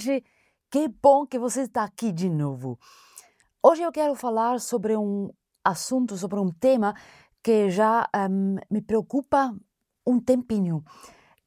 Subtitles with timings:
[0.00, 0.24] gente!
[0.70, 2.78] Que bom que você está aqui de novo.
[3.62, 5.28] Hoje eu quero falar sobre um
[5.64, 6.94] assunto, sobre um tema
[7.42, 9.54] que já um, me preocupa
[10.06, 10.82] um tempinho.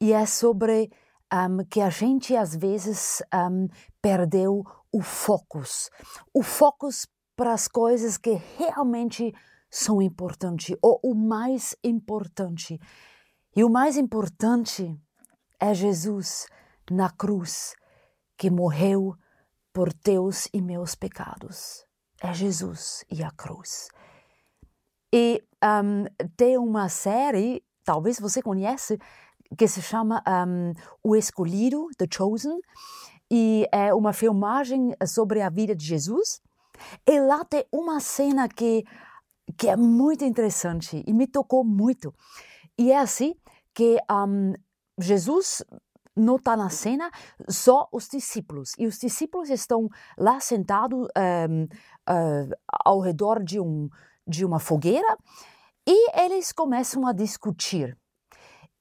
[0.00, 0.90] E é sobre
[1.32, 3.68] um, que a gente às vezes um,
[4.02, 5.62] perdeu o foco.
[6.34, 6.88] O foco
[7.34, 9.32] para as coisas que realmente
[9.70, 12.78] são importantes, ou o mais importante.
[13.56, 14.94] E o mais importante
[15.58, 16.46] é Jesus
[16.90, 17.74] na cruz
[18.42, 19.14] que morreu
[19.72, 21.86] por teus e meus pecados.
[22.20, 23.86] É Jesus e a cruz.
[25.14, 26.06] E um,
[26.36, 28.98] tem uma série, talvez você conhece,
[29.56, 30.72] que se chama um,
[31.04, 32.58] O Escolhido, The Chosen,
[33.30, 36.40] e é uma filmagem sobre a vida de Jesus.
[37.06, 38.82] E lá tem uma cena que,
[39.56, 42.12] que é muito interessante e me tocou muito.
[42.76, 43.36] E é assim
[43.72, 44.52] que um,
[44.98, 45.62] Jesus
[46.16, 47.10] não está na cena,
[47.48, 48.72] só os discípulos.
[48.78, 51.08] E os discípulos estão lá sentados
[51.48, 52.50] um, uh,
[52.84, 53.88] ao redor de, um,
[54.26, 55.16] de uma fogueira
[55.86, 57.96] e eles começam a discutir.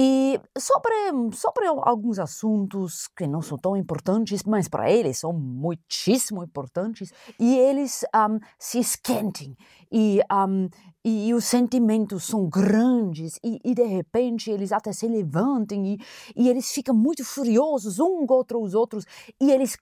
[0.00, 0.94] E sobre,
[1.32, 7.58] sobre alguns assuntos que não são tão importantes, mas para eles são muitíssimo importantes, e
[7.58, 9.56] eles um, se esquentem,
[9.90, 10.68] e, um,
[11.04, 15.98] e, e, os sentimentos são grandes, e, e, de repente eles até se levantem, e,
[16.36, 19.04] e eles ficam muito furiosos um contra os outros,
[19.40, 19.76] e eles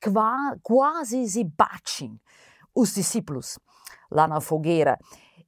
[0.63, 2.19] quase se batem,
[2.75, 3.59] os discípulos,
[4.11, 4.99] lá na fogueira.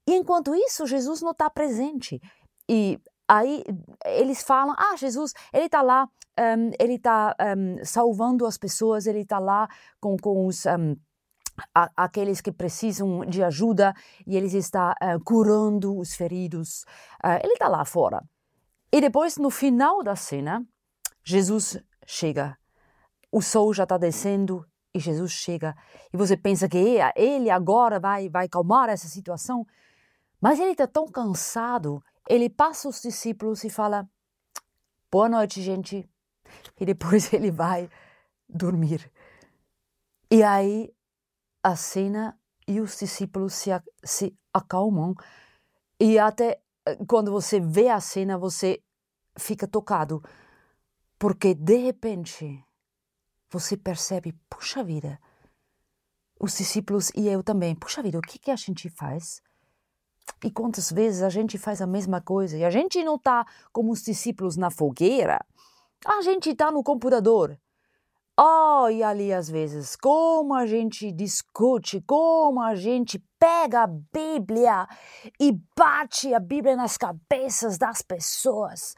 [0.06, 2.20] E enquanto isso, Jesus não está presente.
[2.68, 3.62] E Aí
[4.06, 9.20] eles falam: ah, Jesus, ele está lá, um, ele está um, salvando as pessoas, ele
[9.20, 9.68] está lá
[10.00, 10.64] com, com os.
[10.64, 10.96] Um,
[11.74, 13.92] a, aqueles que precisam de ajuda
[14.26, 16.84] e ele está uh, curando os feridos.
[17.22, 18.22] Uh, ele está lá fora.
[18.92, 20.64] E depois, no final da cena,
[21.24, 22.56] Jesus chega.
[23.30, 24.64] O sol já está descendo
[24.94, 25.76] e Jesus chega.
[26.12, 29.66] E você pensa que ele agora vai, vai calmar essa situação.
[30.40, 34.08] Mas ele está tão cansado ele passa os discípulos e fala:
[35.10, 36.08] Boa noite, gente.
[36.78, 37.88] E depois ele vai
[38.48, 39.10] dormir.
[40.30, 40.94] E aí
[41.62, 43.70] a cena e os discípulos se,
[44.04, 45.14] se acalmam.
[45.98, 48.82] E até eh, quando você vê a cena, você
[49.38, 50.22] fica tocado.
[51.18, 52.62] Porque de repente
[53.50, 55.18] você percebe: puxa vida,
[56.38, 59.42] os discípulos e eu também, puxa vida, o que, que a gente faz?
[60.44, 63.92] E quantas vezes a gente faz a mesma coisa e a gente não está como
[63.92, 65.44] os discípulos na fogueira,
[66.06, 67.58] a gente está no computador.
[68.40, 74.86] Oh, e ali às vezes, como a gente discute, como a gente pega a Bíblia
[75.40, 78.94] e bate a Bíblia nas cabeças das pessoas.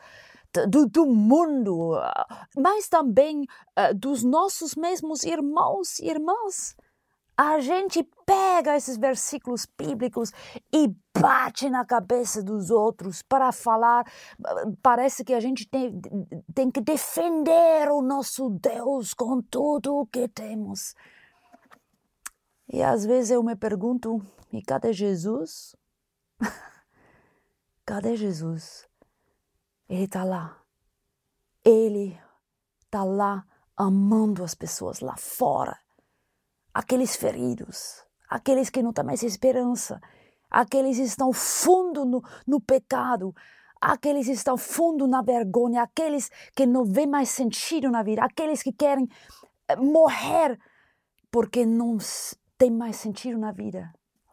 [0.69, 1.93] Do, do, mundo,
[2.57, 6.75] mas também uh, dos nossos mesmos irmãos e irmãs
[7.43, 10.31] a gente pega esses versículos bíblicos
[10.71, 14.05] e bate na cabeça dos outros para falar.
[14.83, 15.99] Parece que a gente tem,
[16.55, 20.95] tem que defender o nosso Deus com tudo o que temos.
[22.69, 24.21] E às vezes eu me pergunto:
[24.53, 25.75] e cadê Jesus?
[27.87, 28.87] cadê Jesus?
[29.89, 30.59] Ele está lá.
[31.65, 32.21] Ele
[32.85, 35.81] está lá amando as pessoas lá fora
[36.81, 40.01] aqueles feridos, aqueles que não têm mais esperança,
[40.51, 43.35] aqueles que estão fundo no, no pecado,
[43.79, 48.63] aqueles que estão fundo na vergonha, aqueles que não vêem mais sentido na vida, aqueles
[48.63, 49.07] que querem
[49.69, 50.59] eh, morrer
[51.31, 51.99] porque não
[52.57, 53.93] tem mais sentido na vida.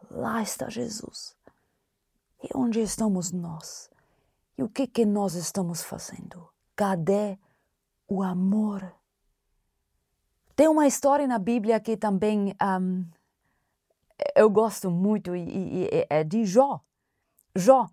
[0.10, 1.36] Lá está Jesus.
[2.42, 3.90] E onde estamos nós?
[4.58, 6.48] E o que que nós estamos fazendo?
[6.78, 7.38] Cadê
[8.08, 8.97] o amor
[10.58, 12.52] tem uma história na Bíblia que também
[12.82, 13.06] um,
[14.36, 16.82] eu gosto muito e, e, e é de Jó.
[17.56, 17.88] Jó.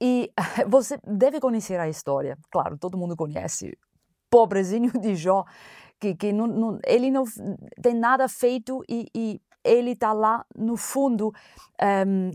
[0.00, 0.32] E
[0.68, 3.76] você deve conhecer a história, claro, todo mundo conhece.
[4.30, 5.44] Pobrezinho de Jó,
[5.98, 7.24] que, que não, não, ele não
[7.82, 11.32] tem nada feito e, e ele está lá no fundo,
[12.06, 12.30] um,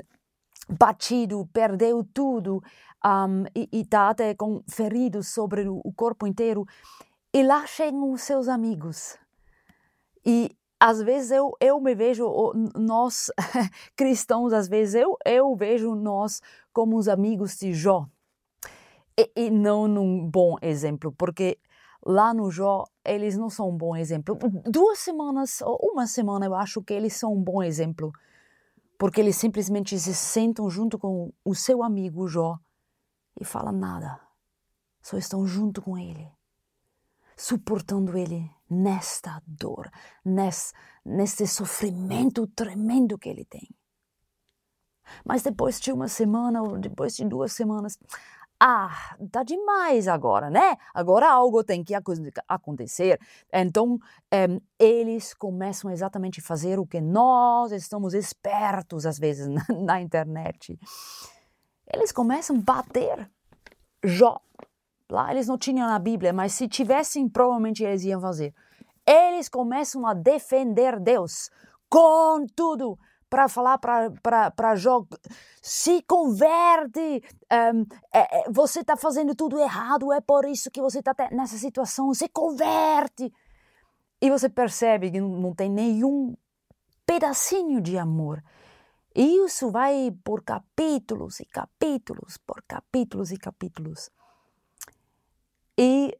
[0.77, 2.61] batido, perdeu tudo
[3.05, 6.65] um, e está até com feridos sobre o corpo inteiro.
[7.33, 9.17] E lá chegam os seus amigos
[10.25, 10.49] e
[10.79, 12.31] às vezes eu, eu me vejo,
[12.75, 13.29] nós
[13.97, 18.07] cristãos, às vezes eu, eu vejo nós como os amigos de Jó.
[19.17, 21.59] E, e não num bom exemplo, porque
[22.05, 24.37] lá no Jó eles não são um bom exemplo.
[24.65, 28.13] Duas semanas, ou uma semana, eu acho que eles são um bom exemplo,
[28.97, 32.57] porque eles simplesmente se sentam junto com o seu amigo Jó
[33.39, 34.17] e falam nada,
[35.01, 36.29] só estão junto com ele,
[37.35, 39.89] suportando ele nesta dor,
[40.23, 40.73] nesse,
[41.05, 43.67] nesse sofrimento tremendo que ele tem.
[45.25, 47.97] Mas depois de uma semana, ou depois de duas semanas,
[48.59, 50.75] ah, tá demais agora, né?
[50.93, 51.93] Agora algo tem que
[52.47, 53.19] acontecer.
[53.51, 53.97] Então,
[54.33, 60.01] um, eles começam exatamente a fazer o que nós estamos espertos, às vezes, na, na
[60.01, 60.77] internet.
[61.91, 63.29] Eles começam a bater
[64.03, 64.41] Jó.
[65.09, 68.53] Lá eles não tinham na Bíblia, mas se tivessem, provavelmente eles iam fazer.
[69.05, 71.49] Eles começam a defender Deus
[71.89, 72.97] com tudo
[73.29, 75.05] para falar para Jó,
[75.61, 80.99] se converte, um, é, é, você está fazendo tudo errado, é por isso que você
[80.99, 83.31] está nessa situação, se converte.
[84.21, 86.35] E você percebe que não tem nenhum
[87.05, 88.43] pedacinho de amor.
[89.15, 94.09] E isso vai por capítulos e capítulos, por capítulos e capítulos.
[95.81, 96.13] E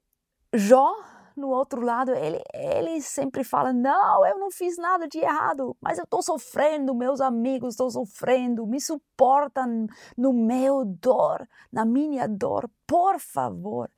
[0.54, 0.96] Jó
[1.36, 5.98] no outro lado, ele, ele sempre fala: Não, eu não fiz nada de errado, mas
[5.98, 9.86] eu estou sofrendo, meus amigos estão sofrendo, me suportam
[10.18, 13.92] no meu dor, na minha dor, por favor.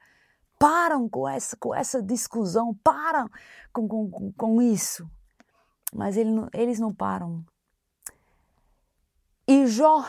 [0.58, 3.30] Param com essa, com essa discussão, param
[3.72, 5.08] com, com, com isso.
[5.94, 7.44] Mas ele, eles não param.
[9.48, 10.04] E Jó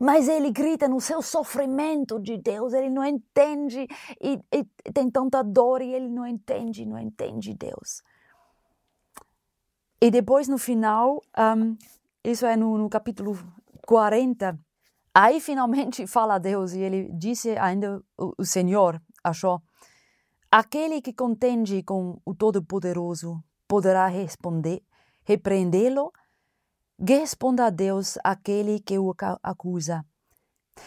[0.00, 3.86] mas ele grita no seu sofrimento de Deus, ele não entende
[4.20, 8.02] e, e tem tanta dor e ele não entende, não entende Deus.
[10.00, 11.22] E depois no final,
[11.56, 11.76] um,
[12.22, 13.38] isso é no, no capítulo
[13.86, 14.58] 40,
[15.14, 19.62] aí finalmente fala Deus e ele disse ainda o, o Senhor achou
[20.50, 24.82] aquele que contende com o Todo-Poderoso poderá responder,
[25.24, 26.12] repreendê-lo
[26.98, 30.04] Responda a Deus aquele que o acusa.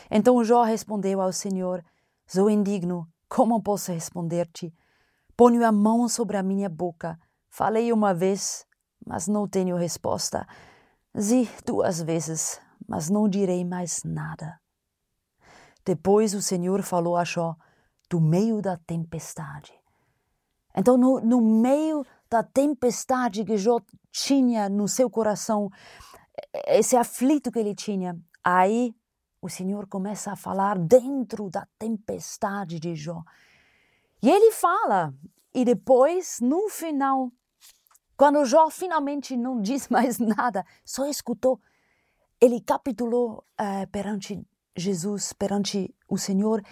[0.10, 1.84] Então Jó respondeu ao Senhor:
[2.26, 4.74] Sou indigno, como posso responder-te?
[5.36, 7.20] Ponho a mão sobre a minha boca.
[7.50, 8.66] Falei uma vez,
[9.06, 10.48] mas não tenho resposta.
[11.18, 14.60] Zi duas vezes, mas não direi mais nada.
[15.86, 17.56] Depois o Senhor falou a Jó
[18.10, 19.74] do meio da tempestade.
[20.76, 23.80] Então, no, no meio da tempestade que Jó
[24.12, 25.70] tinha no seu coração,
[26.68, 28.94] esse aflito que ele tinha, aí
[29.42, 33.24] o Senhor começa a falar dentro da tempestade de Jó.
[34.22, 35.14] E ele fala,
[35.54, 37.32] e depois, no final,
[38.18, 41.60] quando Jó finalmente não diz mais nada, só escutou,
[42.42, 44.40] ele capitulou uh, perante
[44.76, 46.64] Jesus, perante o Senhor.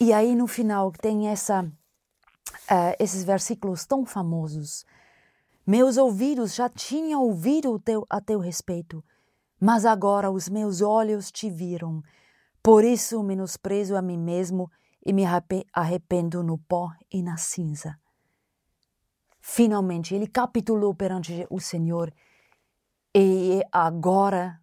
[0.00, 1.70] E aí no final tem essa
[2.70, 4.84] uh, esses versículos tão famosos.
[5.66, 9.04] Meus ouvidos já tinham ouvido teu, a teu respeito,
[9.60, 12.02] mas agora os meus olhos te viram.
[12.62, 14.70] Por isso menosprezo a mim mesmo
[15.04, 15.22] e me
[15.72, 17.98] arrependo no pó e na cinza.
[19.40, 22.12] Finalmente, ele capitulou perante o Senhor
[23.14, 24.60] e agora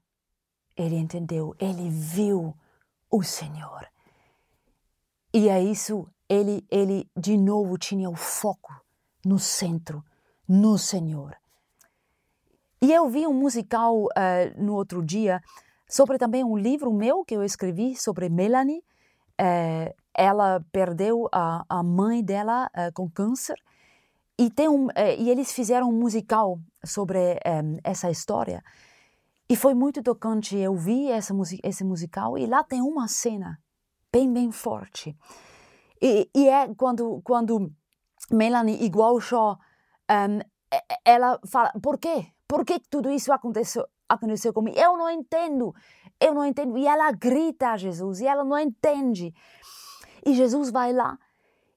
[0.75, 2.53] ele entendeu, ele viu
[3.09, 3.88] o Senhor.
[5.33, 8.74] E é isso ele, ele de novo tinha o foco
[9.24, 10.03] no centro,
[10.47, 11.35] no Senhor.
[12.81, 14.09] E eu vi um musical uh,
[14.57, 15.40] no outro dia
[15.87, 18.83] sobre também um livro meu que eu escrevi sobre Melanie.
[19.40, 23.56] Uh, ela perdeu a, a mãe dela uh, com câncer
[24.37, 24.87] e, tem um,
[25.19, 28.63] e eles fizeram um musical sobre um, essa história.
[29.47, 30.57] E foi muito tocante.
[30.57, 33.59] Eu vi essa, esse musical e lá tem uma cena
[34.11, 35.16] bem, bem forte
[36.04, 37.72] e, e é quando, quando
[38.30, 39.57] Melanie, igual Shaw,
[40.12, 40.40] um,
[41.06, 42.28] ela fala: por quê?
[42.48, 44.78] Por que tudo isso aconteceu, aconteceu comigo?
[44.78, 45.74] Eu não entendo,
[46.19, 46.78] eu não entendo.
[46.78, 49.33] E ela grita a Jesus e ela não entende.
[50.26, 51.18] E Jesus vai lá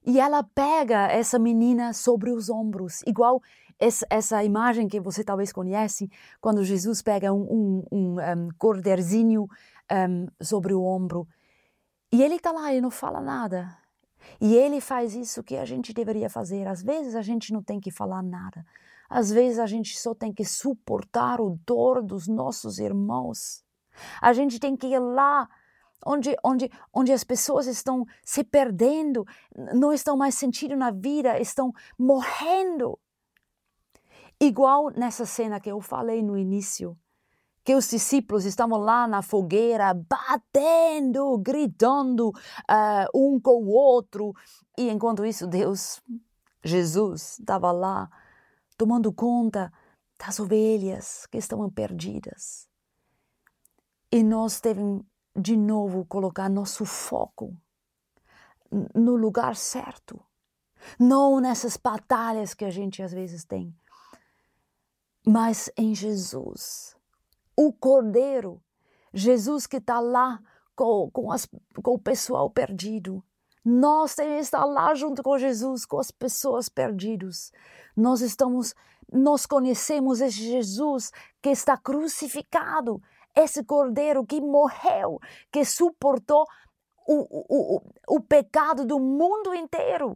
[0.05, 3.41] e ela pega essa menina sobre os ombros, igual
[3.79, 6.09] essa, imagem que você talvez conhece,
[6.41, 9.47] quando Jesus pega um, um, um, um corderzinho
[9.91, 11.27] um, sobre o ombro.
[12.11, 13.77] E ele está lá e não fala nada.
[14.39, 16.67] E ele faz isso que a gente deveria fazer.
[16.67, 18.65] Às vezes a gente não tem que falar nada.
[19.09, 23.63] Às vezes a gente só tem que suportar o dor dos nossos irmãos.
[24.21, 25.47] A gente tem que ir lá
[26.05, 29.25] onde, onde, onde as pessoas estão se perdendo,
[29.73, 32.99] não estão mais sentindo na vida, estão morrendo.
[34.39, 36.97] Igual nessa cena que eu falei no início
[37.67, 44.33] que os discípulos estavam lá na fogueira, batendo, gritando uh, um com o outro,
[44.77, 46.01] e enquanto isso, Deus,
[46.63, 48.09] Jesus, estava lá
[48.77, 49.69] tomando conta
[50.17, 52.69] das ovelhas que estavam perdidas.
[54.09, 55.03] E nós devemos
[55.37, 57.53] de novo colocar nosso foco
[58.95, 60.25] no lugar certo.
[60.97, 63.75] não nessas batalhas que a gente às vezes tem,
[65.25, 66.96] mas em Jesus,
[67.57, 68.61] o Cordeiro,
[69.13, 70.39] Jesus que está lá
[70.75, 71.47] com, com, as,
[71.83, 73.23] com o pessoal perdido.
[73.65, 77.51] Nós temos que estar lá junto com Jesus, com as pessoas perdidas.
[77.95, 78.73] Nós estamos,
[79.11, 81.11] nós conhecemos esse Jesus
[81.41, 83.01] que está crucificado,
[83.35, 85.19] esse Cordeiro que morreu,
[85.51, 86.45] que suportou
[87.05, 90.15] o, o, o, o pecado do mundo inteiro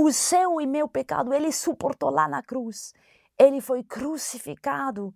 [0.00, 2.94] o seu e meu pecado, ele suportou lá na cruz.
[3.36, 5.12] Ele foi crucificado.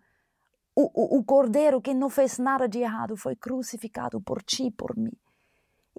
[0.74, 4.96] O, o, o cordeiro que não fez nada de errado foi crucificado por ti por
[4.96, 5.12] mim.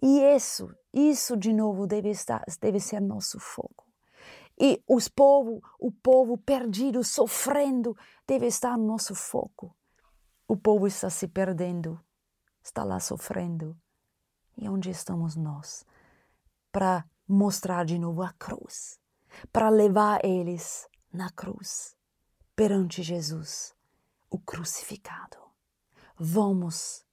[0.02, 3.88] E isso, isso de novo deve, estar, deve ser nosso foco.
[4.60, 7.96] E os povo, o povo perdido, sofrendo,
[8.28, 9.76] deve estar no nosso foco.
[10.48, 12.00] O povo está se perdendo,
[12.62, 13.78] está lá sofrendo.
[14.58, 15.86] E onde estamos nós?
[16.72, 19.00] Para mostrar de novo a cruz,
[19.52, 21.96] para levar eles na cruz,
[22.56, 23.74] perante Jesus,
[24.34, 25.38] o crucificado.
[26.18, 27.06] Vamos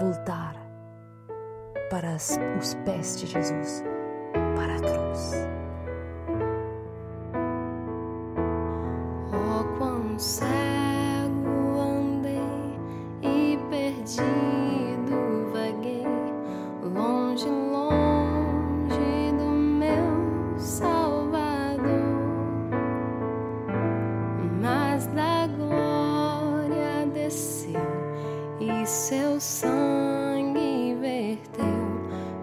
[0.00, 0.54] voltar
[1.90, 3.82] para os pés de Jesus,
[4.56, 5.01] para a cruz.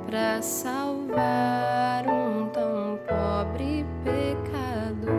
[0.10, 5.14] Para salvar um tão pobre pecador.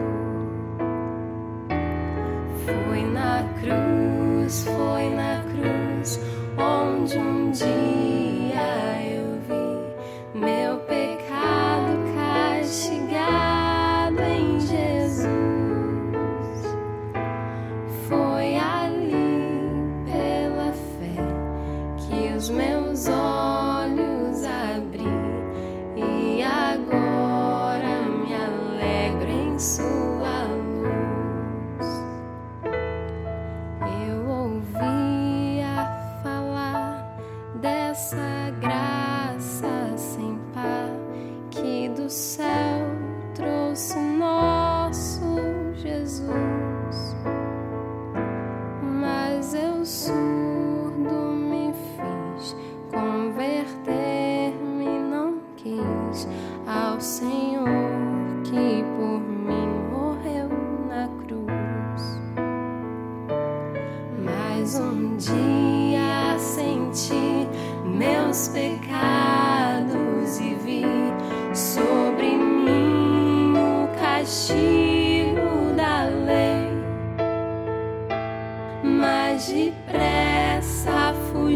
[2.64, 6.18] Foi na cruz, foi na cruz,
[6.58, 8.29] onde um dia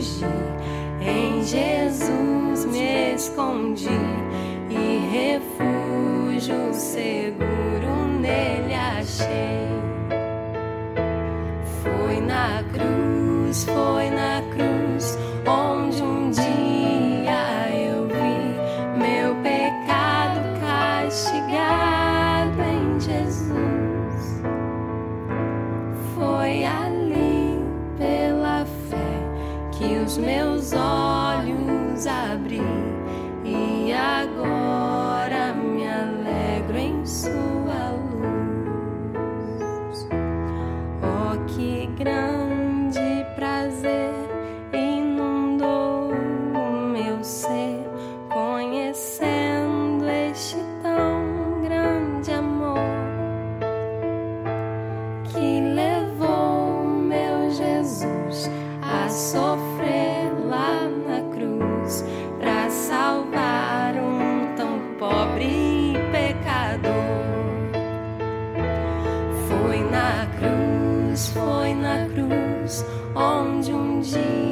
[0.00, 0.24] fugi,
[1.00, 3.88] em Jesus me escondi
[4.70, 9.68] e refúgio seguro nele achei.
[11.82, 14.43] Foi na cruz, foi na cruz,
[30.04, 32.60] os meus olhos abri
[33.42, 34.53] e agora
[73.14, 74.43] onde um dia